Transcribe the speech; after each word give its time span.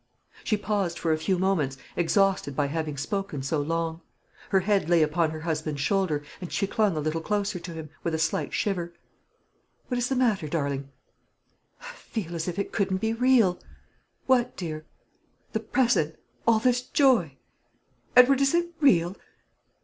She 0.43 0.57
paused 0.57 0.97
for 0.97 1.13
a 1.13 1.17
few 1.19 1.37
moments, 1.37 1.77
exhausted 1.95 2.55
by 2.55 2.65
having 2.65 2.97
spoken 2.97 3.43
so 3.43 3.61
long. 3.61 4.01
Her 4.49 4.61
head 4.61 4.89
lay 4.89 5.03
upon 5.03 5.29
her 5.29 5.41
husband's 5.41 5.81
shoulder, 5.81 6.23
and 6.41 6.51
she 6.51 6.65
clung 6.65 6.97
a 6.97 6.99
little 6.99 7.21
closer 7.21 7.59
to 7.59 7.71
him, 7.71 7.91
with 8.03 8.15
a 8.15 8.17
slight 8.17 8.51
shiver. 8.51 8.95
"What 9.89 9.99
is 9.99 10.09
the 10.09 10.15
matter, 10.15 10.47
darling?" 10.47 10.89
"I 11.81 11.93
feel 11.93 12.33
as 12.33 12.47
if 12.47 12.57
it 12.57 12.71
couldn't 12.71 12.97
be 12.97 13.13
real." 13.13 13.59
"What, 14.25 14.57
dear?" 14.57 14.87
"The 15.53 15.59
present 15.59 16.15
all 16.47 16.57
this 16.57 16.81
joy. 16.81 17.37
Edward, 18.15 18.41
is 18.41 18.55
it 18.55 18.69
real? 18.79 19.15